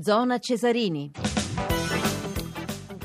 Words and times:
Zona 0.00 0.38
Cesarini. 0.38 1.10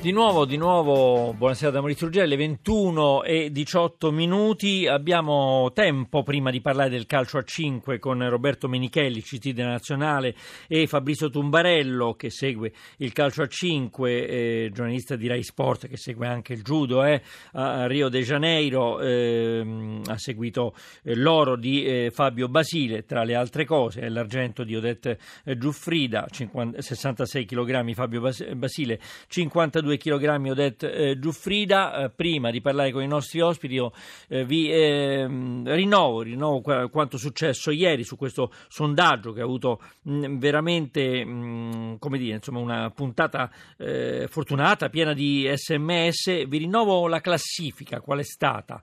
Di 0.04 0.12
nuovo, 0.12 0.44
di 0.44 0.58
nuovo, 0.58 1.32
buonasera 1.32 1.72
da 1.72 1.80
Maurizio 1.80 2.08
Rugelli, 2.08 2.36
21 2.36 3.24
e 3.24 3.52
18 3.52 4.12
minuti, 4.12 4.86
abbiamo 4.86 5.72
tempo 5.74 6.24
prima 6.24 6.52
di 6.52 6.60
parlare 6.60 6.90
del 6.90 7.06
calcio 7.06 7.38
a 7.38 7.44
5 7.44 8.00
con 8.00 8.28
Roberto 8.28 8.68
Menichelli, 8.68 9.22
CT 9.22 9.52
della 9.52 9.70
Nazionale 9.70 10.36
e 10.68 10.88
Fabrizio 10.88 11.30
Tumbarello 11.30 12.16
che 12.16 12.30
segue 12.32 12.74
il 12.98 13.14
calcio 13.14 13.44
a 13.44 13.48
5, 13.48 14.28
eh, 14.28 14.72
giornalista 14.74 15.16
di 15.16 15.26
Rai 15.28 15.42
Sport 15.42 15.88
che 15.88 15.96
segue 15.96 16.28
anche 16.28 16.52
il 16.52 16.64
judo 16.64 17.06
eh, 17.06 17.22
a 17.54 17.88
Rio 17.88 18.10
de 18.10 18.24
Janeiro, 18.24 19.00
eh, 19.00 20.02
ha 20.06 20.18
seguito 20.18 20.76
eh, 21.04 21.16
l'oro 21.16 21.56
di 21.56 21.86
eh, 21.86 22.12
Fabio 22.14 22.50
Basile 22.50 23.06
tra 23.06 23.24
le 23.24 23.36
altre 23.36 23.64
cose, 23.64 24.10
l'argento 24.10 24.66
di 24.66 24.76
Odette 24.76 25.18
eh, 25.46 25.58
Giuffrida, 25.58 26.28
50, 26.30 26.82
66 26.82 27.46
kg 27.46 27.94
Fabio 27.94 28.20
Basile, 28.20 29.00
52 29.30 29.92
2 29.94 29.98
kg 29.98 30.50
Odette 30.50 31.20
Giuffrida. 31.20 32.04
Eh, 32.04 32.10
prima 32.10 32.50
di 32.50 32.62
parlare 32.62 32.92
con 32.92 33.04
i 33.04 33.08
nostri 33.08 33.42
ospiti 33.42 33.76
io 33.76 33.92
eh, 34.28 34.46
vi 34.46 34.72
ehm, 34.72 35.72
rinnovo, 35.74 36.22
rinnovo 36.22 36.62
qu- 36.62 36.90
quanto 36.90 37.18
successo 37.18 37.72
ieri 37.72 38.04
su 38.04 38.18
questo 38.18 38.52
sondaggio 38.68 39.32
che 39.34 39.42
ha 39.42 39.44
avuto 39.44 39.82
mh, 40.04 40.38
veramente 40.38 41.24
mh, 41.24 41.98
come 42.00 42.18
dire, 42.18 42.36
insomma, 42.36 42.60
una 42.60 42.90
puntata 42.90 43.52
eh, 43.78 44.28
fortunata, 44.30 44.90
piena 44.90 45.14
di 45.14 45.50
sms. 45.54 46.48
Vi 46.48 46.58
rinnovo 46.58 47.08
la 47.08 47.22
classifica, 47.22 48.02
qual 48.02 48.20
è 48.20 48.24
stata, 48.24 48.82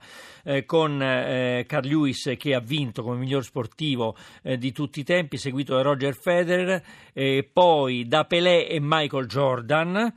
con 0.64 1.02
eh, 1.02 1.64
Carl 1.66 1.86
Lewis 1.86 2.34
che 2.36 2.54
ha 2.54 2.60
vinto 2.60 3.02
come 3.02 3.18
miglior 3.18 3.44
sportivo 3.44 4.16
di 4.42 4.72
tutti 4.72 5.00
i 5.00 5.04
tempi, 5.04 5.36
seguito 5.36 5.74
da 5.74 5.82
Roger 5.82 6.14
Federer, 6.14 6.82
poi 7.52 8.06
da 8.06 8.24
Pelé 8.24 8.66
e 8.66 8.78
Michael 8.80 9.26
Jordan, 9.26 10.12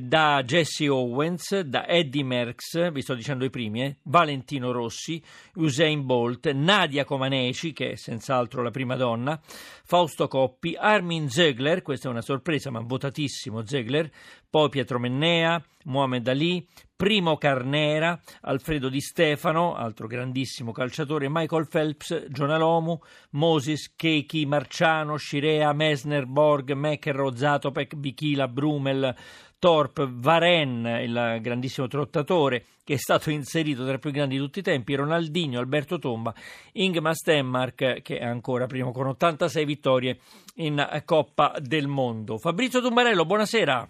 da 0.00 0.31
Jesse 0.40 0.88
Owens, 0.88 1.60
da 1.60 1.86
Eddie 1.86 2.24
Merckx, 2.24 2.90
vi 2.90 3.02
sto 3.02 3.14
dicendo 3.14 3.44
i 3.44 3.50
primi, 3.50 3.82
eh, 3.82 3.96
Valentino 4.04 4.70
Rossi, 4.72 5.22
Usain 5.56 6.06
Bolt, 6.06 6.50
Nadia 6.52 7.04
Comaneci, 7.04 7.72
che 7.72 7.90
è 7.90 7.96
senz'altro 7.96 8.62
la 8.62 8.70
prima 8.70 8.96
donna, 8.96 9.38
Fausto 9.84 10.28
Coppi, 10.28 10.74
Armin 10.78 11.28
Zegler, 11.28 11.82
questa 11.82 12.08
è 12.08 12.10
una 12.10 12.22
sorpresa 12.22 12.70
ma 12.70 12.80
votatissimo 12.80 13.66
Zegler, 13.66 14.10
poi 14.48 14.68
Pietro 14.68 14.98
Mennea, 14.98 15.62
Mohamed 15.84 16.28
Ali, 16.28 16.66
Primo 16.94 17.36
Carnera, 17.36 18.20
Alfredo 18.42 18.88
Di 18.88 19.00
Stefano, 19.00 19.74
altro 19.74 20.06
grandissimo 20.06 20.70
calciatore, 20.70 21.26
Michael 21.28 21.66
Phelps, 21.66 22.26
Gionalomu, 22.28 22.96
Moses, 23.30 23.92
Keiki, 23.96 24.46
Marciano, 24.46 25.16
Scirea, 25.16 25.72
Mesner, 25.72 26.26
Borg, 26.26 26.70
McEnroe, 26.72 27.34
Zatopek, 27.34 27.96
Bichila, 27.96 28.46
Brumel, 28.46 29.16
Torp, 29.62 30.04
Varen, 30.10 30.84
il 31.04 31.38
grandissimo 31.40 31.86
trottatore 31.86 32.64
che 32.82 32.94
è 32.94 32.96
stato 32.96 33.30
inserito 33.30 33.84
tra 33.84 33.94
i 33.94 33.98
più 34.00 34.10
grandi 34.10 34.34
di 34.34 34.40
tutti 34.40 34.58
i 34.58 34.62
tempi, 34.62 34.96
Ronaldinho, 34.96 35.60
Alberto 35.60 36.00
Tomba, 36.00 36.34
Ingmar 36.72 37.14
Stenmark 37.14 38.02
che 38.02 38.18
è 38.18 38.24
ancora 38.24 38.66
primo 38.66 38.90
con 38.90 39.06
86 39.06 39.64
vittorie 39.64 40.18
in 40.54 41.02
Coppa 41.04 41.54
del 41.60 41.86
Mondo. 41.86 42.38
Fabrizio 42.38 42.80
Tumbarello, 42.80 43.24
buonasera. 43.24 43.88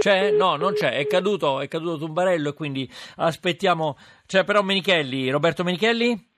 C'è? 0.00 0.32
No, 0.32 0.56
non 0.56 0.72
c'è, 0.72 0.96
è 0.96 1.06
caduto, 1.06 1.60
è 1.60 1.68
caduto 1.68 1.98
Tumbarello 1.98 2.48
e 2.48 2.54
quindi 2.54 2.90
aspettiamo. 3.18 3.96
C'è 4.26 4.42
però 4.42 4.60
Menichelli, 4.62 5.30
Roberto 5.30 5.62
Menichelli? 5.62 6.34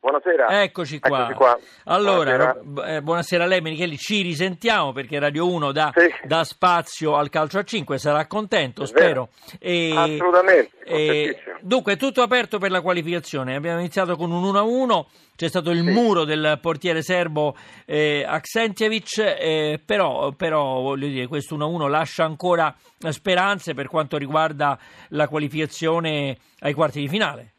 Buonasera. 0.00 0.62
Eccoci 0.62 0.98
qua. 0.98 1.30
qua. 1.36 1.58
Allora, 1.84 2.54
buonasera. 2.54 2.96
Eh, 2.96 3.02
buonasera. 3.02 3.44
a 3.44 3.46
lei 3.46 3.60
Micheli, 3.60 3.98
ci 3.98 4.22
risentiamo 4.22 4.92
perché 4.92 5.18
Radio 5.18 5.46
1 5.52 5.72
dà, 5.72 5.92
sì. 5.94 6.10
dà, 6.26 6.42
spazio 6.42 7.16
al 7.16 7.28
calcio 7.28 7.58
a 7.58 7.64
5, 7.64 7.98
sarà 7.98 8.26
contento, 8.26 8.86
spero. 8.86 9.28
E, 9.58 9.92
Assolutamente. 9.94 10.70
E, 10.84 11.36
dunque, 11.60 11.92
è 11.92 11.96
tutto 11.98 12.22
aperto 12.22 12.56
per 12.56 12.70
la 12.70 12.80
qualificazione. 12.80 13.54
Abbiamo 13.54 13.78
iniziato 13.78 14.16
con 14.16 14.32
un 14.32 14.42
1-1, 14.42 15.04
c'è 15.36 15.48
stato 15.48 15.70
il 15.70 15.84
sì. 15.84 15.90
muro 15.90 16.24
del 16.24 16.58
portiere 16.62 17.02
serbo 17.02 17.54
eh, 17.84 18.24
Aksentjevic, 18.26 19.18
eh, 19.18 19.80
però, 19.84 20.32
però 20.32 20.80
voglio 20.80 21.08
dire, 21.08 21.26
questo 21.26 21.58
1-1 21.58 21.88
lascia 21.90 22.24
ancora 22.24 22.74
speranze 23.10 23.74
per 23.74 23.88
quanto 23.88 24.16
riguarda 24.16 24.78
la 25.08 25.28
qualificazione 25.28 26.38
ai 26.60 26.72
quarti 26.72 27.00
di 27.00 27.08
finale. 27.08 27.52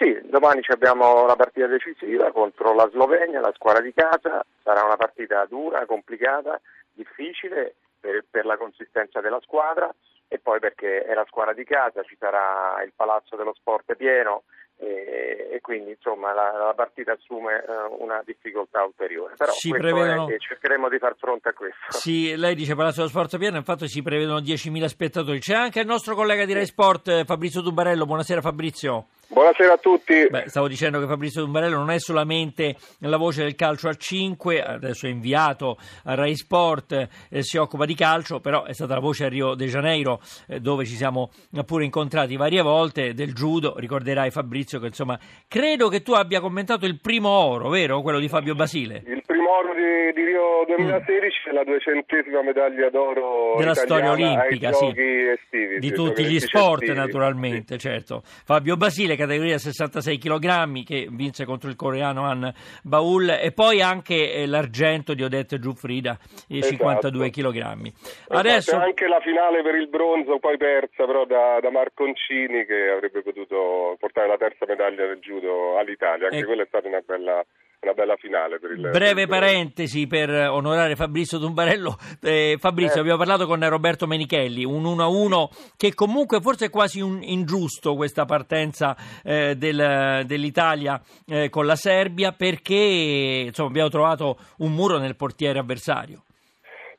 Sì, 0.00 0.18
domani 0.30 0.62
abbiamo 0.68 1.26
la 1.26 1.36
partita 1.36 1.66
decisiva 1.66 2.32
contro 2.32 2.72
la 2.72 2.88
Slovenia, 2.90 3.40
la 3.40 3.52
squadra 3.54 3.82
di 3.82 3.92
casa, 3.92 4.42
sarà 4.62 4.82
una 4.82 4.96
partita 4.96 5.44
dura, 5.44 5.84
complicata, 5.84 6.58
difficile 6.94 7.74
per, 8.00 8.24
per 8.30 8.46
la 8.46 8.56
consistenza 8.56 9.20
della 9.20 9.40
squadra 9.42 9.94
e 10.26 10.38
poi 10.38 10.58
perché 10.58 11.04
è 11.04 11.12
la 11.12 11.26
squadra 11.28 11.52
di 11.52 11.64
casa, 11.64 12.02
ci 12.02 12.16
sarà 12.18 12.82
il 12.82 12.92
palazzo 12.96 13.36
dello 13.36 13.52
sport 13.52 13.94
pieno, 13.94 14.44
e, 14.78 15.58
quindi 15.60 15.90
insomma 15.90 16.32
la, 16.32 16.50
la 16.50 16.72
partita 16.74 17.12
assume 17.12 17.62
uh, 17.66 18.02
una 18.02 18.22
difficoltà 18.24 18.82
ulteriore. 18.82 19.34
Però 19.36 19.52
si 19.52 19.68
prevedono... 19.68 20.28
cercheremo 20.34 20.88
di 20.88 20.96
far 20.96 21.14
fronte 21.18 21.50
a 21.50 21.52
questo. 21.52 21.78
Sì, 21.90 22.34
lei 22.36 22.54
dice 22.54 22.74
Palazzo 22.74 23.00
dello 23.00 23.08
Sport 23.08 23.36
Pieno, 23.36 23.58
infatti 23.58 23.86
si 23.86 24.00
prevedono 24.00 24.40
10.000 24.40 24.84
spettatori. 24.86 25.40
C'è 25.40 25.54
anche 25.54 25.80
il 25.80 25.86
nostro 25.86 26.14
collega 26.14 26.46
di 26.46 26.54
Rai 26.54 26.64
Sport, 26.64 27.08
eh, 27.08 27.24
Fabrizio 27.26 27.60
Tubarello. 27.60 28.06
Buonasera 28.06 28.40
Fabrizio. 28.40 29.08
Buonasera 29.32 29.74
a 29.74 29.76
tutti. 29.76 30.26
Beh, 30.28 30.48
stavo 30.48 30.66
dicendo 30.66 30.98
che 30.98 31.06
Fabrizio 31.06 31.44
Tumbarello 31.44 31.76
non 31.76 31.90
è 31.90 32.00
solamente 32.00 32.74
la 32.98 33.16
voce 33.16 33.44
del 33.44 33.54
calcio 33.54 33.88
a 33.88 33.94
5, 33.94 34.60
adesso 34.60 35.06
è 35.06 35.08
inviato 35.08 35.78
a 36.02 36.14
Rai 36.14 36.34
Sport, 36.34 37.08
eh, 37.28 37.42
si 37.44 37.56
occupa 37.56 37.84
di 37.84 37.94
calcio, 37.94 38.40
però 38.40 38.64
è 38.64 38.72
stata 38.72 38.94
la 38.94 39.00
voce 39.00 39.26
a 39.26 39.28
Rio 39.28 39.54
de 39.54 39.66
Janeiro 39.66 40.20
eh, 40.48 40.58
dove 40.58 40.84
ci 40.84 40.96
siamo 40.96 41.30
pure 41.64 41.84
incontrati 41.84 42.34
varie 42.34 42.60
volte, 42.60 43.14
del 43.14 43.32
judo, 43.32 43.78
ricorderai 43.78 44.32
Fabrizio 44.32 44.80
che 44.80 44.88
insomma 44.88 45.16
credo 45.46 45.88
che 45.88 46.02
tu 46.02 46.10
abbia 46.10 46.40
commentato 46.40 46.84
il 46.84 46.98
primo 47.00 47.28
oro, 47.28 47.68
vero? 47.68 48.02
Quello 48.02 48.18
di 48.18 48.26
Fabio 48.26 48.56
Basile. 48.56 49.04
Il 49.06 49.22
primo 49.24 49.39
oro 49.50 49.74
di, 49.74 50.12
di 50.12 50.24
Rio 50.24 50.64
2016 50.66 51.42
mm. 51.46 51.50
è 51.50 51.52
la 51.52 51.64
duecentesima 51.64 52.42
medaglia 52.42 52.90
d'oro 52.90 53.56
della 53.58 53.74
storia 53.74 54.12
olimpica, 54.12 54.72
sì. 54.72 54.86
estivi, 54.86 55.78
di 55.78 55.92
tutti 55.92 56.24
gli 56.24 56.38
sport 56.38 56.82
estivi, 56.82 56.98
naturalmente, 56.98 57.74
sì. 57.74 57.88
certo. 57.88 58.22
Fabio 58.24 58.76
Basile 58.76 59.16
categoria 59.16 59.58
66 59.58 60.18
kg 60.18 60.84
che 60.84 61.08
vinse 61.10 61.44
contro 61.44 61.68
il 61.68 61.76
coreano 61.76 62.24
Han 62.24 62.52
Baul 62.82 63.38
e 63.40 63.52
poi 63.52 63.82
anche 63.82 64.32
eh, 64.32 64.46
l'argento 64.46 65.14
di 65.14 65.22
Odette 65.22 65.58
Giuffrida, 65.58 66.16
esatto. 66.48 66.70
52 66.70 67.30
kg. 67.30 67.56
Esatto. 67.56 68.36
Adesso... 68.36 68.76
anche 68.76 69.06
la 69.06 69.20
finale 69.20 69.62
per 69.62 69.74
il 69.74 69.88
bronzo 69.88 70.38
poi 70.38 70.56
persa 70.56 71.04
però 71.04 71.24
da, 71.24 71.58
da 71.60 71.70
Marconcini 71.70 72.64
che 72.64 72.90
avrebbe 72.90 73.22
potuto 73.22 73.96
portare 73.98 74.28
la 74.28 74.36
terza 74.36 74.64
medaglia 74.66 75.06
del 75.06 75.18
judo 75.18 75.78
all'Italia, 75.78 76.26
anche 76.26 76.38
e... 76.38 76.44
quella 76.44 76.62
è 76.62 76.66
stata 76.66 76.88
una 76.88 77.02
bella 77.04 77.44
una 77.82 77.92
bella 77.94 78.16
finale 78.16 78.58
per 78.58 78.72
il 78.72 78.90
breve 78.90 79.26
per 79.26 79.28
parentesi 79.28 80.06
per 80.06 80.28
onorare 80.30 80.96
Fabrizio 80.96 81.38
Tumbarello 81.38 81.96
eh, 82.20 82.56
Fabrizio 82.58 82.96
eh. 82.96 83.00
abbiamo 83.00 83.18
parlato 83.18 83.46
con 83.46 83.66
Roberto 83.66 84.06
Menichelli 84.06 84.64
un 84.64 84.84
1-1 84.84 85.48
che 85.76 85.94
comunque 85.94 86.40
forse 86.40 86.66
è 86.66 86.70
quasi 86.70 87.00
un 87.00 87.22
ingiusto 87.22 87.94
questa 87.94 88.26
partenza 88.26 88.94
eh, 89.24 89.56
del, 89.56 90.24
dell'Italia 90.26 91.00
eh, 91.26 91.48
con 91.48 91.64
la 91.64 91.76
Serbia 91.76 92.32
perché 92.32 93.44
insomma, 93.46 93.70
abbiamo 93.70 93.88
trovato 93.88 94.38
un 94.58 94.72
muro 94.72 94.98
nel 94.98 95.16
portiere 95.16 95.58
avversario 95.58 96.24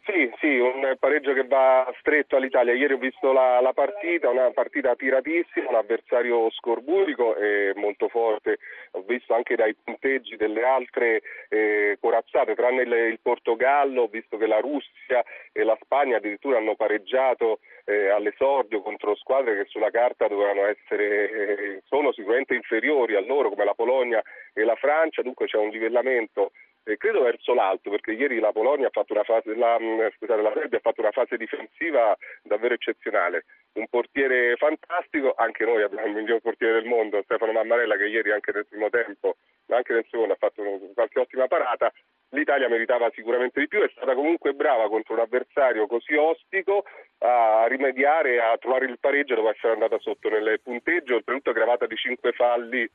sì, 0.04 0.32
sì, 0.40 0.58
un 0.58 0.96
pareggio 1.00 1.34
che 1.34 1.46
va 1.46 1.92
stretto 2.00 2.36
all'Italia. 2.36 2.74
Ieri 2.74 2.94
ho 2.94 2.98
visto 2.98 3.32
la, 3.32 3.62
la 3.62 3.72
partita, 3.72 4.30
una 4.30 4.50
partita 4.52 4.96
tiratissima, 4.96 5.70
un 5.70 5.76
avversario 5.76 6.50
scorbutico 6.52 7.36
e 7.36 7.74
molto 7.76 8.08
forte. 8.08 8.58
Ho 8.92 9.04
visto 9.06 9.36
anche 9.36 9.56
dai 9.56 9.76
punteggi 9.76 10.38
delle 10.38 10.64
altre 10.64 11.22
eh, 11.50 11.98
corazzate, 12.00 12.56
tranne 12.56 12.82
il, 12.82 12.92
il, 12.92 13.20
Portogallo, 13.22 14.04
ho 14.04 14.08
visto 14.08 14.38
che 14.38 14.48
la 14.48 14.60
Russia 14.60 15.24
e 15.52 15.64
la 15.64 15.78
Spagna 15.82 16.18
addirittura 16.18 16.58
hanno 16.58 16.76
pareggiato 16.76 17.60
eh, 17.86 18.10
all'esordio 18.10 18.82
contro 18.82 19.16
squadre 19.16 19.56
che 19.56 19.70
sulla 19.70 19.92
carta 19.92 20.28
dovevano 20.28 20.66
essere, 20.66 21.30
eh, 21.30 21.82
sono 21.86 22.12
sicuramente 22.12 22.56
inferiori 22.56 23.16
a 23.16 23.22
loro, 23.22 23.50
come 23.50 23.66
la 23.66 23.76
Polonia 23.76 24.22
e 24.54 24.64
la 24.64 24.76
Francia, 24.76 25.22
dunque 25.22 25.46
c'è 25.46 25.58
un 25.58 25.70
livellamento 25.70 26.52
eh, 26.84 26.98
credo 26.98 27.22
verso 27.22 27.54
l'alto 27.54 27.90
perché 27.90 28.12
ieri 28.12 28.40
la 28.40 28.52
Polonia 28.52 28.88
ha 28.88 28.92
fatto 28.92 29.14
una 29.14 29.24
fase, 29.24 29.56
la, 29.56 29.78
mm, 29.80 30.08
scusate, 30.18 30.42
la 30.42 30.54
Serbia 30.54 30.78
ha 30.78 30.82
fatto 30.82 31.02
una 31.02 31.12
fase 31.12 31.38
difensiva 31.38 32.18
davvero 32.44 32.74
eccezionale, 32.74 33.46
un 33.74 33.88
portiere 33.88 34.56
fantastico, 34.58 35.34
anche 35.36 35.66
noi 35.66 35.84
abbiamo 35.84 36.08
il 36.08 36.14
miglior 36.14 36.40
portiere 36.42 36.82
del 36.82 36.90
mondo, 36.90 37.22
Stefano 37.24 37.52
Mammarella 37.52 37.96
che 37.98 38.08
ieri 38.08 38.32
anche 38.32 38.52
nel 38.52 38.68
primo 38.68 38.90
tempo, 38.90 39.36
ma 39.68 39.78
anche 39.78 39.94
nel 39.94 40.06
secondo 40.10 40.34
ha 40.34 40.38
fatto 40.38 40.64
qualche 40.94 41.20
ottima 41.20 41.48
parata, 41.48 41.92
l'Italia 42.32 42.70
meritava 42.70 43.12
sicuramente 43.14 43.60
di 43.60 43.68
più, 43.68 43.82
è 43.82 43.90
stata 43.92 44.16
comunque 44.16 44.54
brava 44.54 44.88
contro 44.88 45.14
un 45.14 45.20
avversario 45.20 45.86
così 45.88 46.16
ostico 46.16 46.86
a 47.20 47.66
rimediare, 47.68 48.42
a 48.42 48.58
trovare 48.58 48.86
il 48.86 49.00
pareggio 49.00 49.36
dopo 49.36 49.50
essere 49.50 49.74
andata 49.74 50.00
sotto 50.00 50.30
nel 50.30 50.60
punteggio, 50.62 51.16
oltretutto 51.16 51.52
gravata 51.52 51.86
di 51.86 51.96
cinque 51.96 52.32
falli 52.32 52.90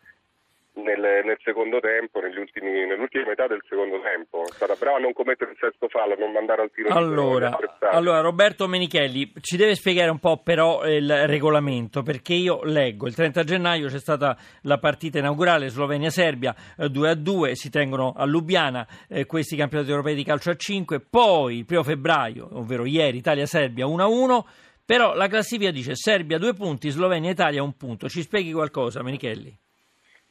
nel, 0.76 1.25
nel, 1.25 1.38
secondo 1.43 1.81
tempo, 1.81 2.19
ultimi, 2.19 2.87
nell'ultima 2.87 3.28
metà 3.28 3.46
del 3.46 3.62
secondo 3.69 4.00
tempo. 4.00 4.43
È 4.43 4.52
stata 4.52 4.75
brava 4.75 4.96
a 4.96 5.00
non 5.00 5.12
commettere 5.12 5.52
il 5.52 5.56
sesto 5.58 5.88
fallo, 5.88 6.14
a 6.14 6.17
non 6.17 6.32
mandare 6.32 6.62
al 6.62 6.70
tiro 6.70 6.88
allora, 6.93 7.56
allora, 7.90 8.20
Roberto 8.20 8.67
Menichelli 8.67 9.32
ci 9.40 9.56
deve 9.56 9.75
spiegare 9.75 10.11
un 10.11 10.19
po' 10.19 10.43
però 10.43 10.84
il 10.84 11.26
regolamento, 11.26 12.02
perché 12.02 12.34
io 12.34 12.62
leggo 12.64 13.06
il 13.06 13.14
30 13.14 13.44
gennaio 13.44 13.88
c'è 13.88 13.99
stata 13.99 14.37
la 14.62 14.78
partita 14.78 15.19
inaugurale 15.19 15.69
Slovenia-Serbia 15.69 16.55
2 16.76 17.08
eh, 17.08 17.11
a 17.11 17.14
2, 17.14 17.55
si 17.55 17.70
tengono 17.70 18.12
a 18.17 18.25
Lubiana 18.25 18.87
eh, 19.08 19.26
questi 19.26 19.56
campionati 19.56 19.90
europei 19.90 20.14
di 20.14 20.25
calcio 20.25 20.50
a 20.50 20.56
5, 20.56 21.00
poi 21.00 21.58
il 21.58 21.64
primo 21.64 21.82
febbraio, 21.82 22.49
ovvero 22.52 22.84
ieri 22.84 23.19
Italia-Serbia 23.19 23.87
1 23.87 24.02
a 24.02 24.06
1. 24.06 24.46
Però 24.87 25.14
la 25.14 25.26
classifica 25.26 25.73
dice 25.73 25.96
Serbia 25.96 26.38
due 26.38 26.55
punti, 26.55 26.90
Slovenia 26.90 27.32
Italia 27.32 27.61
un 27.61 27.76
punto. 27.76 28.08
Ci 28.08 28.23
spieghi 28.23 28.52
qualcosa, 28.52 29.02
Menichelli? 29.02 29.64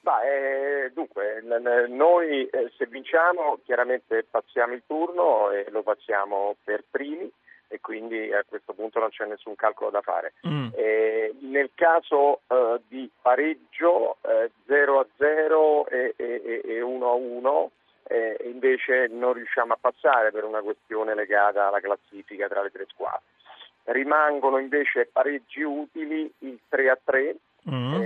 Bah, 0.06 0.22
eh, 0.22 0.92
dunque, 0.94 1.42
noi 1.88 2.46
eh, 2.46 2.72
se 2.78 2.86
vinciamo 2.86 3.58
chiaramente 3.66 4.24
passiamo 4.30 4.76
il 4.76 4.84
turno 4.86 5.50
e 5.50 5.66
lo 5.72 5.82
passiamo 5.82 6.58
per 6.64 6.84
primi 6.92 7.28
e 7.68 7.82
quindi 7.82 8.32
a 8.32 8.46
questo 8.48 8.74
punto 8.74 9.00
non 9.00 9.10
c'è 9.10 9.26
nessun 9.26 9.56
calcolo 9.56 9.90
da 9.90 10.02
fare. 10.02 10.34
Mm. 10.48 10.68
Eh, 10.76 11.34
nel 11.40 11.72
caso 11.74 12.42
eh, 12.48 12.82
di 12.88 13.10
pareggio 13.20 14.18
0 14.68 14.96
eh, 14.96 15.00
a 15.00 15.08
0 15.18 15.88
e, 15.88 16.14
e, 16.16 16.62
e 16.64 16.82
1 16.82 17.10
a 17.10 17.14
1 17.14 17.72
eh, 18.04 18.38
invece 18.44 19.08
non 19.10 19.34
riusciamo 19.34 19.74
a 19.74 19.80
passare 19.82 20.30
per 20.30 20.44
una 20.44 20.62
questione 20.62 21.16
legata 21.16 21.66
alla 21.66 21.80
classifica 21.80 22.48
tra 22.48 22.62
le 22.62 22.70
tre 22.70 22.86
squadre. 22.90 23.24
Rimangono 23.86 24.60
invece 24.60 25.10
pareggi 25.12 25.64
utili 25.64 26.32
il 26.40 26.60
3 26.70 26.90
a 26.92 27.00
3 27.04 27.36
mm. 27.72 28.02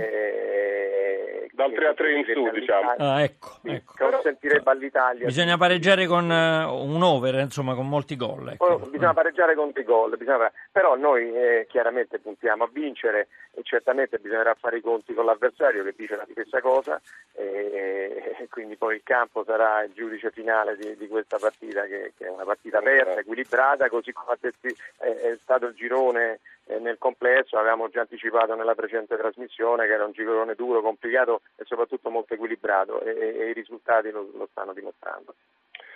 3 1.72 1.86
a 1.88 1.94
3 1.94 2.18
in 2.18 2.24
su, 2.24 2.50
diciamo. 2.50 2.94
Ah, 2.98 3.22
ecco, 3.22 3.58
ecco. 3.62 3.94
Consentirebbe 3.96 4.70
all'Italia. 4.70 5.26
Bisogna 5.26 5.56
pareggiare 5.56 6.06
con 6.06 6.24
uh, 6.24 6.72
un 6.72 7.02
over, 7.02 7.34
insomma, 7.36 7.74
con 7.74 7.88
molti 7.88 8.16
gol. 8.16 8.50
Ecco. 8.50 8.78
Bisogna 8.90 9.14
pareggiare 9.14 9.54
con 9.54 9.70
dei 9.72 9.84
gol, 9.84 10.16
bisogna... 10.16 10.50
però 10.70 10.96
noi 10.96 11.34
eh, 11.34 11.66
chiaramente 11.68 12.18
puntiamo 12.18 12.64
a 12.64 12.68
vincere 12.72 13.28
e 13.52 13.62
certamente 13.62 14.18
bisognerà 14.18 14.54
fare 14.54 14.78
i 14.78 14.80
conti 14.80 15.12
con 15.12 15.24
l'avversario 15.24 15.82
che 15.82 15.94
dice 15.96 16.16
la 16.16 16.26
stessa 16.30 16.60
cosa 16.60 17.00
e, 17.34 18.36
e 18.38 18.48
quindi 18.48 18.76
poi 18.76 18.96
il 18.96 19.02
campo 19.02 19.44
sarà 19.44 19.82
il 19.82 19.92
giudice 19.92 20.30
finale 20.30 20.76
di, 20.76 20.96
di 20.96 21.08
questa 21.08 21.38
partita 21.38 21.82
che, 21.84 22.12
che, 22.16 22.26
è 22.26 22.30
una 22.30 22.44
partita 22.44 22.78
aperta, 22.78 23.20
equilibrata, 23.20 23.88
così 23.88 24.12
come 24.12 24.36
è, 24.40 25.06
è 25.06 25.38
stato 25.40 25.66
il 25.66 25.74
girone 25.74 26.40
eh, 26.70 26.78
nel 26.78 26.98
complesso, 26.98 27.58
avevamo 27.58 27.88
già 27.88 28.02
anticipato 28.02 28.54
nella 28.54 28.74
precedente 28.74 29.16
trasmissione 29.16 29.86
che 29.86 29.92
era 29.92 30.04
un 30.04 30.12
girone 30.12 30.54
duro, 30.54 30.80
complicato 30.80 31.42
e 31.56 31.64
soprattutto 31.64 32.10
molto 32.10 32.34
equilibrato 32.34 33.00
e, 33.02 33.10
e, 33.10 33.38
e 33.38 33.50
i 33.50 33.52
risultati 33.52 34.10
lo, 34.10 34.30
lo 34.34 34.48
stanno 34.50 34.72
dimostrando. 34.72 35.34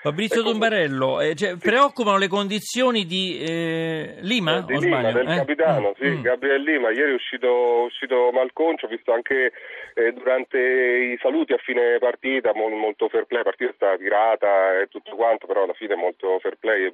Fabrizio 0.05 0.43
Tombarello, 0.43 1.23
eh, 1.23 1.35
cioè, 1.35 1.57
preoccupano 1.57 2.19
le 2.19 2.29
condizioni 2.29 3.07
di 3.07 3.41
eh, 3.41 4.17
Lima? 4.21 4.59
Eh, 4.59 4.65
di 4.65 4.79
Lima, 4.79 5.01
del 5.01 5.27
eh? 5.27 5.37
capitano, 5.37 5.95
sì, 5.99 6.09
mm. 6.09 6.21
Gabriele 6.21 6.73
Lima. 6.73 6.91
Ieri 6.91 7.13
è 7.13 7.15
uscito, 7.15 7.85
uscito 7.85 8.29
malconcio, 8.31 8.85
ho 8.85 8.91
visto 8.91 9.15
anche 9.15 9.53
eh, 9.95 10.13
durante 10.13 10.59
i 10.59 11.19
saluti 11.23 11.55
a 11.55 11.57
fine 11.57 11.97
partita, 12.01 12.53
molto, 12.53 13.09
fair 13.09 13.25
play, 13.25 13.39
la 13.39 13.49
partita 13.49 13.71
è 13.71 13.75
stata 13.77 13.97
tirata 13.97 14.79
e 14.79 14.89
tutto 14.89 15.17
quanto, 15.17 15.47
però 15.47 15.63
alla 15.63 15.73
fine 15.73 15.95
molto 15.95 16.39
fair 16.39 16.57
play, 16.61 16.93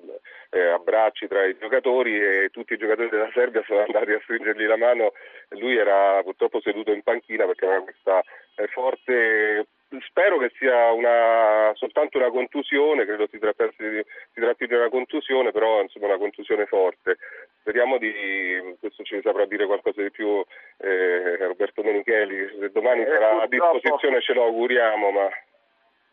eh, 0.51 0.69
abbracci 0.69 1.27
tra 1.27 1.45
i 1.47 1.57
giocatori 1.59 2.15
e 2.15 2.51
tutti 2.53 2.75
i 2.75 2.79
giocatori 2.79 3.09
della 3.09 3.31
Serbia 3.35 3.65
sono 3.67 3.81
andati 3.81 4.13
a 4.13 4.21
stringergli 4.23 4.67
la 4.67 4.77
mano. 4.77 5.15
Lui 5.59 5.77
era 5.77 6.23
purtroppo 6.23 6.61
seduto 6.61 6.93
in 6.93 7.03
panchina 7.03 7.45
perché 7.45 7.65
aveva 7.65 7.83
questa 7.83 8.23
forte 8.69 9.67
spero 9.99 10.39
che 10.39 10.53
sia 10.59 10.93
una, 10.93 11.73
soltanto 11.75 12.19
una 12.19 12.31
contusione, 12.31 13.05
credo 13.05 13.27
si, 13.31 13.39
tratti, 13.39 13.65
si 13.77 14.41
tratti 14.41 14.67
di 14.67 14.75
una 14.75 14.89
contusione, 14.89 15.51
però 15.51 15.83
insomma 15.83 16.07
una 16.07 16.19
contusione 16.19 16.67
forte. 16.67 17.19
Speriamo 17.61 17.99
di, 17.99 18.77
questo 18.79 19.03
ci 19.03 19.21
saprà 19.23 19.45
dire 19.47 19.67
qualcosa 19.67 20.01
di 20.03 20.11
più 20.11 20.45
eh, 20.79 21.37
Roberto 21.39 21.83
Menicheli, 21.83 22.59
se 22.59 22.71
domani 22.71 23.03
eh, 23.03 23.07
sarà 23.07 23.43
a 23.43 23.47
disposizione 23.47 24.21
ce 24.21 24.33
lo 24.33 24.45
auguriamo, 24.45 25.11
ma... 25.11 25.29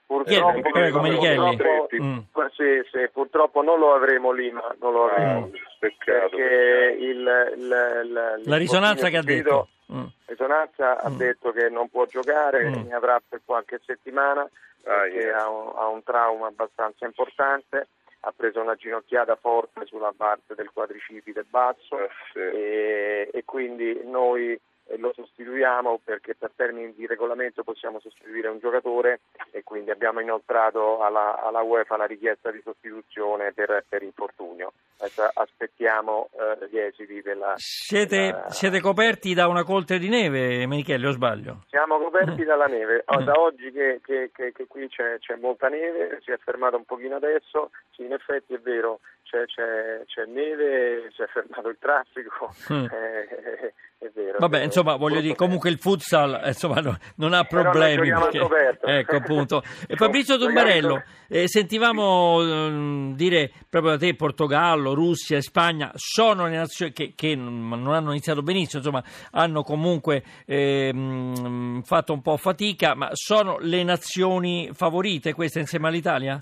Purtroppo, 0.07 0.61
prego, 0.71 1.01
purtroppo, 1.01 1.95
mm. 2.01 2.19
sì, 2.55 2.81
sì, 2.91 3.09
purtroppo 3.11 3.61
non 3.61 3.77
lo 3.77 3.93
avremo 3.93 4.31
lì, 4.31 4.49
ma 4.51 4.73
non 4.79 4.93
lo 4.93 5.09
avremo. 5.09 5.51
Ah, 5.53 5.59
perché 5.79 6.95
il, 6.97 7.53
il, 7.57 8.03
il, 8.05 8.41
la 8.45 8.57
risonanza 8.57 9.09
che 9.09 9.17
ha 9.17 9.21
detto 9.21 9.67
Mm. 9.91 10.05
Risonanza 10.25 11.01
ha 11.01 11.09
mm. 11.09 11.17
detto 11.17 11.51
che 11.51 11.69
non 11.69 11.89
può 11.89 12.05
giocare, 12.05 12.69
mm. 12.69 12.87
ne 12.87 12.93
avrà 12.93 13.21
per 13.27 13.41
qualche 13.45 13.79
settimana 13.85 14.41
ah, 14.41 14.49
perché 14.81 15.17
yeah. 15.17 15.43
ha, 15.43 15.49
un, 15.49 15.71
ha 15.75 15.87
un 15.87 16.03
trauma 16.03 16.47
abbastanza 16.47 17.05
importante 17.05 17.87
ha 18.21 18.33
preso 18.35 18.59
una 18.61 18.75
ginocchiata 18.75 19.35
forte 19.35 19.85
sulla 19.85 20.13
parte 20.15 20.55
del 20.55 20.71
quadricipite 20.73 21.45
basso 21.49 21.99
eh, 21.99 22.09
sì. 22.33 22.39
e, 22.39 23.29
e, 23.31 23.45
quindi 23.45 24.01
noi 24.03 24.59
lo 24.97 25.11
sostituiamo 25.13 25.99
perché 26.03 26.35
per 26.35 26.51
termini 26.55 26.93
di 26.93 27.05
regolamento 27.05 27.63
possiamo 27.63 27.99
sostituire 27.99 28.47
un 28.47 28.59
giocatore 28.59 29.21
e 29.51 29.63
quindi 29.63 29.91
abbiamo 29.91 30.19
inoltrato 30.19 31.01
alla, 31.01 31.41
alla 31.41 31.61
UEFA 31.61 31.97
la 31.97 32.05
richiesta 32.05 32.51
di 32.51 32.61
sostituzione 32.63 33.51
per, 33.53 33.83
per 33.87 34.03
infortunio. 34.03 34.73
Aspettiamo 34.99 36.29
eh, 36.31 36.67
gli 36.71 36.79
esiti 36.79 37.21
della 37.21 37.53
siete, 37.57 38.17
della... 38.17 38.49
siete, 38.49 38.81
coperti 38.81 39.35
da 39.35 39.47
una 39.47 39.63
coltre 39.63 39.99
di 39.99 40.09
neve, 40.09 40.65
Michele, 40.65 41.07
o 41.07 41.11
sbaglio? 41.11 41.65
Siamo 41.69 41.99
coperti 41.99 42.43
dalla 42.43 42.65
neve. 42.65 43.03
Oh, 43.05 43.21
da 43.23 43.33
oggi 43.33 43.71
che, 43.71 44.01
che, 44.03 44.31
che, 44.33 44.51
che 44.51 44.65
qui 44.65 44.87
c'è, 44.89 45.19
c'è, 45.19 45.35
molta 45.35 45.67
neve, 45.67 46.19
si 46.23 46.31
è 46.31 46.37
fermato 46.37 46.77
un 46.77 46.85
pochino 46.85 47.15
adesso, 47.15 47.69
sì, 47.91 48.05
in 48.05 48.13
effetti 48.13 48.55
è 48.55 48.59
vero, 48.59 48.99
c'è, 49.29 49.45
c'è, 49.45 50.03
c'è 50.05 50.25
neve, 50.25 51.11
si 51.13 51.21
è 51.21 51.27
fermato 51.27 51.67
il 51.67 51.77
traffico. 51.79 52.53
Mm. 52.71 52.85
Eh, 52.97 54.05
è 54.05 54.11
vero. 54.13 54.37
Vabbè, 54.37 54.61
insomma, 54.61 54.95
voglio 54.95 55.19
dire, 55.21 55.33
comunque 55.33 55.71
il 55.71 55.79
futsal 55.79 56.39
insomma, 56.45 56.81
no, 56.81 56.97
non 57.15 57.33
ha 57.33 57.43
problemi. 57.45 58.11
Perché, 58.11 58.77
ecco, 58.85 59.15
appunto. 59.15 59.63
E 59.87 59.95
Fabrizio 59.97 60.37
Tumbarello, 60.37 61.03
eh, 61.27 61.47
sentivamo 61.47 62.41
eh, 62.41 63.13
dire 63.15 63.51
proprio 63.67 63.93
da 63.93 63.97
te 63.97 64.15
Portogallo, 64.15 64.93
Russia 64.93 65.37
e 65.37 65.41
Spagna 65.41 65.91
sono 65.95 66.45
le 66.45 66.57
nazioni 66.57 66.91
che, 66.91 67.13
che 67.15 67.35
non 67.35 67.91
hanno 67.91 68.11
iniziato 68.11 68.43
benissimo, 68.43 68.83
insomma, 68.83 69.03
hanno 69.31 69.63
comunque 69.63 70.23
eh, 70.45 71.81
fatto 71.83 72.13
un 72.13 72.21
po' 72.21 72.37
fatica, 72.37 72.93
ma 72.93 73.09
sono 73.13 73.57
le 73.59 73.83
nazioni 73.83 74.69
favorite 74.73 75.33
queste 75.33 75.59
insieme 75.59 75.87
all'Italia? 75.87 76.41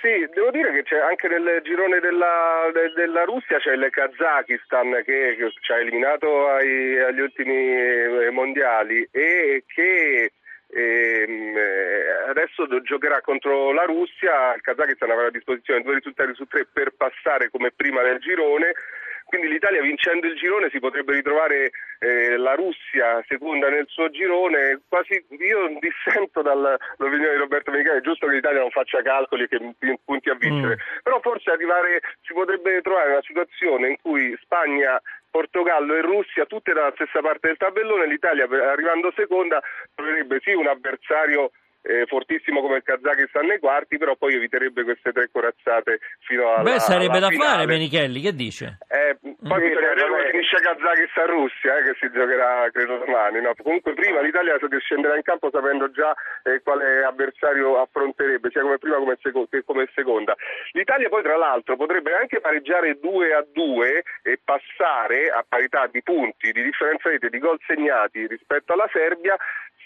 Sì, 0.00 0.28
devo 0.34 0.50
dire 0.50 0.72
che 0.72 0.82
c'è 0.82 0.98
anche 0.98 1.26
nel 1.26 1.60
girone 1.62 2.00
della, 2.00 2.68
de, 2.72 2.92
della 2.94 3.24
Russia 3.24 3.58
c'è 3.58 3.72
il 3.72 3.88
Kazakistan 3.90 4.90
che, 5.04 5.36
che 5.38 5.52
ci 5.60 5.72
ha 5.72 5.78
eliminato 5.78 6.48
ai, 6.48 6.98
agli 7.00 7.20
ultimi 7.20 7.54
eh, 7.54 8.30
mondiali 8.30 9.08
e 9.10 9.64
che 9.66 10.32
ehm, 10.68 11.56
eh, 11.56 12.28
adesso 12.28 12.66
giocherà 12.82 13.20
contro 13.22 13.72
la 13.72 13.84
Russia, 13.84 14.54
il 14.54 14.60
Kazakistan 14.60 15.10
avrà 15.10 15.26
a 15.26 15.30
disposizione 15.30 15.82
due 15.82 15.94
risultati 15.94 16.34
su 16.34 16.44
tre 16.46 16.66
per 16.70 16.92
passare 16.94 17.48
come 17.48 17.72
prima 17.74 18.02
del 18.02 18.18
girone 18.18 18.74
quindi 19.26 19.48
l'Italia 19.48 19.82
vincendo 19.82 20.26
il 20.28 20.36
girone 20.36 20.70
si 20.70 20.78
potrebbe 20.78 21.14
ritrovare 21.14 21.70
eh, 21.98 22.36
la 22.36 22.54
Russia 22.54 23.22
seconda 23.26 23.68
nel 23.68 23.86
suo 23.88 24.08
girone. 24.08 24.80
Quasi 24.88 25.24
io 25.28 25.78
dissento 25.80 26.42
dall'opinione 26.42 27.32
di 27.32 27.38
Roberto 27.38 27.72
Michele, 27.72 27.98
è 27.98 28.02
giusto 28.02 28.26
che 28.26 28.34
l'Italia 28.34 28.60
non 28.60 28.70
faccia 28.70 29.02
calcoli 29.02 29.42
e 29.42 29.48
che 29.48 29.74
punti 30.04 30.30
a 30.30 30.34
vincere, 30.34 30.74
mm. 30.74 31.02
però 31.02 31.20
forse 31.20 31.50
arrivare, 31.50 32.00
si 32.22 32.32
potrebbe 32.32 32.80
trovare 32.82 33.10
una 33.10 33.22
situazione 33.22 33.88
in 33.88 33.96
cui 34.00 34.36
Spagna 34.42 35.00
Portogallo 35.28 35.94
e 35.94 36.02
Russia 36.02 36.46
tutte 36.46 36.72
dalla 36.72 36.92
stessa 36.94 37.20
parte 37.20 37.48
del 37.48 37.56
tabellone, 37.56 38.06
l'Italia 38.06 38.48
arrivando 38.70 39.12
seconda 39.14 39.60
troverebbe 39.94 40.40
sì 40.42 40.52
un 40.52 40.68
avversario 40.68 41.50
eh, 41.86 42.06
fortissimo 42.06 42.60
come 42.60 42.76
il 42.76 42.82
Kazakistan 42.82 43.46
nei 43.46 43.58
quarti, 43.58 43.96
però 43.96 44.16
poi 44.16 44.34
eviterebbe 44.34 44.82
queste 44.84 45.12
tre 45.12 45.28
corazzate 45.30 45.98
fino 46.26 46.52
alla 46.52 46.62
Beh, 46.62 46.80
sarebbe 46.80 47.18
alla 47.18 47.28
da 47.28 47.28
finale. 47.28 47.50
fare 47.50 47.66
Menichelli, 47.66 48.20
che 48.20 48.34
dice? 48.34 48.78
Eh, 48.88 49.16
poi 49.22 49.32
mm. 49.32 49.68
bisogna 49.68 49.88
vedere 49.88 50.08
come 50.08 50.30
finisce 50.30 50.56
Kazakistan-Russia, 50.56 51.78
eh, 51.78 51.82
che 51.84 51.96
si 52.00 52.10
giocherà 52.12 52.68
credo 52.72 52.98
domani. 52.98 53.40
No? 53.40 53.54
Comunque 53.62 53.94
prima 53.94 54.20
l'Italia 54.20 54.58
scenderà 54.86 55.16
in 55.16 55.22
campo 55.22 55.50
sapendo 55.52 55.90
già 55.90 56.14
eh, 56.44 56.60
quale 56.62 57.04
avversario 57.04 57.80
affronterebbe, 57.80 58.50
sia 58.50 58.62
come 58.62 58.78
prima 58.78 58.96
come 58.96 59.18
seco- 59.22 59.46
che 59.50 59.62
come 59.64 59.88
seconda. 59.94 60.34
L'Italia 60.72 61.08
poi 61.08 61.22
tra 61.22 61.36
l'altro 61.36 61.76
potrebbe 61.76 62.14
anche 62.14 62.40
pareggiare 62.40 62.98
2 62.98 63.34
a 63.34 63.44
2 63.52 64.04
e 64.22 64.40
passare 64.42 65.28
a 65.28 65.44
parità 65.46 65.86
di 65.86 66.02
punti, 66.02 66.52
di 66.52 66.62
differenza 66.62 67.08
rete, 67.08 67.28
di 67.28 67.38
gol 67.38 67.58
segnati 67.66 68.26
rispetto 68.26 68.72
alla 68.72 68.88
Serbia 68.92 69.36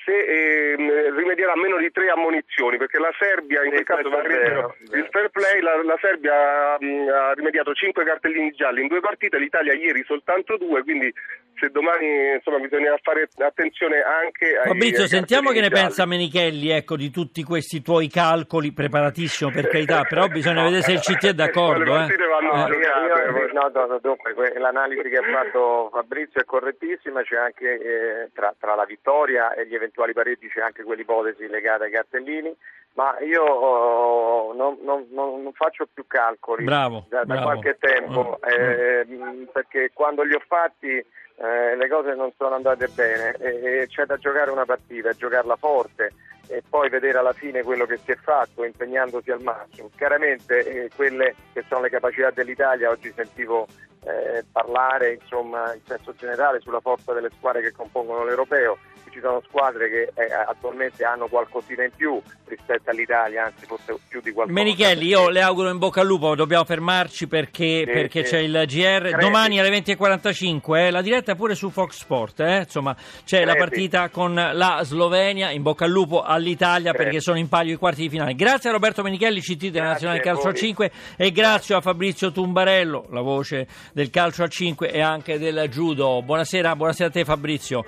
se 0.05 0.13
eh, 0.13 1.11
rimedierà 1.15 1.55
meno 1.57 1.77
di 1.77 1.90
tre 1.91 2.09
ammonizioni, 2.09 2.77
perché 2.77 2.99
la 2.99 3.13
Serbia 3.19 3.63
in 3.65 3.71
quel 3.71 3.85
caso 3.85 4.09
varrebbe 4.09 4.75
il 4.93 5.09
fair 5.11 5.29
play, 5.31 5.61
la, 5.61 5.83
la 5.83 5.99
Serbia 6.01 6.77
mh, 6.79 7.09
ha 7.09 7.33
rimediato 7.33 7.73
cinque 7.75 8.05
cartellini 8.05 8.51
gialli 8.53 8.83
in 8.83 8.89
due 8.89 9.01
partite, 9.01 9.39
l'Italia 9.39 9.75
ieri 9.75 10.03
soltanto 10.05 10.57
due, 10.57 10.83
quindi 10.83 11.13
se 11.61 11.69
domani 11.69 12.35
insomma, 12.37 12.59
bisogna 12.59 12.97
fare 13.03 13.29
attenzione 13.37 14.01
anche 14.01 14.57
ai 14.57 14.69
Fabrizio, 14.69 15.03
ai 15.03 15.09
sentiamo 15.09 15.51
che 15.51 15.61
ne 15.61 15.69
gialli. 15.69 15.83
pensa 15.83 16.07
Menichelli 16.07 16.71
ecco, 16.71 16.97
di 16.97 17.11
tutti 17.11 17.43
questi 17.43 17.83
tuoi 17.83 18.09
calcoli, 18.09 18.73
preparatissimo 18.73 19.51
per 19.51 19.69
carità, 19.69 20.03
però 20.09 20.27
bisogna 20.29 20.63
vedere 20.63 20.83
se 20.83 20.93
il 20.93 21.01
CT 21.01 21.27
è 21.27 21.33
d'accordo. 21.35 21.85
Le 21.85 21.91
partite 21.91 22.25
eh. 22.25 22.27
vanno 22.27 22.67
Eh. 22.67 22.71
Io- 22.71 22.79
io- 22.79 23.53
no, 23.53 23.71
no, 23.75 23.87
no, 23.87 23.99
dunque, 24.01 24.33
que- 24.35 24.59
l'analisi 24.59 25.09
che 25.09 25.17
ha 25.19 25.23
fatto 25.23 25.91
Fabrizio 25.93 26.41
è 26.41 26.45
correttissima, 26.45 27.23
c'è 27.23 27.37
anche 27.37 27.75
eh, 27.75 28.31
tra, 28.35 28.55
tra 28.59 28.75
la 28.75 28.85
vittoria 28.85 29.53
e 29.55 29.67
gli 29.67 29.75
eventuali 29.75 30.13
pareggi 30.13 30.49
c'è 30.49 30.61
anche 30.63 30.83
quell'ipotesi 30.83 31.47
legata 31.47 31.80
ai 31.85 31.91
cartellini, 31.91 32.55
ma 32.95 33.19
io 33.21 33.43
oh, 33.45 34.53
non, 34.53 34.79
non- 34.83 35.07
non- 35.11 35.51
faccio 35.53 35.87
più 35.93 36.07
calcoli 36.07 36.65
Bravo, 36.65 37.05
da, 37.09 37.19
da 37.19 37.25
bravo. 37.25 37.43
qualche 37.43 37.77
tempo, 37.79 38.39
Mm, 38.41 38.49
eh, 38.51 39.05
mh, 39.07 39.49
perché 39.53 39.91
quando 39.93 40.23
li 40.23 40.35
ho 40.35 40.43
fatti 40.47 40.89
eh, 40.97 41.77
le 41.77 41.89
cose 41.89 42.15
non 42.15 42.31
sono 42.37 42.55
andate 42.55 42.89
bene 42.89 43.35
e, 43.39 43.81
e 43.83 43.87
c'è 43.87 44.05
da 44.05 44.17
giocare 44.17 44.51
una 44.51 44.65
partita, 44.65 45.13
giocarla 45.13 45.57
forte 45.57 46.13
e 46.49 46.63
poi 46.69 46.89
vedere 46.89 47.19
alla 47.19 47.33
fine 47.33 47.63
quello 47.63 47.87
che 47.87 47.97
si 47.99 48.11
è 48.11 48.17
fatto 48.17 48.65
impegnandosi 48.65 49.31
al 49.31 49.41
massimo. 49.41 49.89
Chiaramente 49.97 50.59
eh, 50.85 50.91
quelle 50.95 51.35
che 51.53 51.65
sono 51.69 51.83
le 51.83 51.91
capacità 51.91 52.31
dell'Italia, 52.31 52.91
oggi 52.91 53.13
sentivo 53.15 53.69
eh, 54.05 54.45
parlare 54.51 55.19
insomma, 55.21 55.73
in 55.75 55.81
senso 55.85 56.15
generale 56.17 56.61
sulla 56.61 56.81
forza 56.81 57.13
delle 57.13 57.31
squadre 57.37 57.63
che 57.63 57.73
compongono 57.73 58.25
l'Europeo, 58.25 58.79
ci 59.11 59.19
sono 59.19 59.43
squadre 59.49 59.91
che 59.91 60.03
eh, 60.15 60.33
attualmente 60.33 61.03
hanno 61.05 61.27
qualcosina 61.27 61.83
in 61.83 61.91
più 61.97 62.23
rispetto 62.47 62.91
all'Italia, 62.91 63.47
anzi 63.47 63.67
forse 63.67 63.99
più 64.07 64.21
di 64.21 64.31
qualcosa. 64.31 64.57
Menichelli, 64.57 65.07
io 65.09 65.29
le 65.31 65.43
auguro 65.43 65.69
in 65.69 65.79
bocca 65.79 66.03
al 66.03 66.07
lupo, 66.07 66.37
dobbiamo 66.37 66.63
fermarci 66.65 67.27
perché, 67.27 67.83
Sì, 67.85 67.91
perché 67.91 68.25
sì. 68.25 68.31
c'è 68.31 68.39
il 68.39 68.53
GR. 68.69 69.09
Credi. 69.09 69.17
Domani 69.21 69.59
alle 69.59 69.71
20.45, 69.71 70.77
eh, 70.77 70.91
la 70.93 71.03
diretta 71.03 71.35
pure 71.35 71.57
su 71.57 71.71
Fox 71.71 71.97
Sport, 71.99 72.39
eh, 72.39 72.59
insomma 72.59 72.95
c'è 73.25 73.41
la 73.45 73.55
Credi. 73.55 73.59
partita 73.59 74.09
con 74.11 74.33
la 74.35 74.81
Slovenia, 74.85 75.51
in 75.51 75.63
bocca 75.63 75.87
al 75.87 75.91
lupo 75.91 76.23
all'Italia 76.23 76.93
Credi. 76.93 77.05
perché 77.05 77.21
sono 77.21 77.39
in 77.39 77.49
palio 77.49 77.75
i 77.75 77.79
quarti 77.79 78.03
di 78.03 78.09
finale. 78.11 78.35
Grazie 78.37 78.71
a 78.71 78.73
Roberto 78.73 79.03
Menichelli, 79.03 79.41
CT 79.41 79.71
della 79.71 79.87
Nazionale 79.87 80.21
Calcio 80.21 80.47
a 80.47 80.51
voi. 80.53 80.57
5 80.61 80.91
e 81.17 81.33
grazie 81.33 81.75
a 81.75 81.81
Fabrizio 81.81 82.31
Tumbarello, 82.31 83.07
la 83.11 83.23
voce 83.23 83.67
del 83.93 84.11
calcio 84.11 84.43
a 84.43 84.49
5 84.49 84.91
e 84.91 85.01
anche 85.01 85.39
del 85.39 85.69
judo. 85.69 86.23
Buonasera, 86.23 86.77
buonasera 86.77 87.09
a 87.09 87.13
te 87.13 87.25
Fabrizio. 87.25 87.85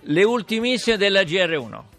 Le 0.00 0.24
ultimissime 0.24 0.96
della 0.96 1.22
GR1. 1.22 1.97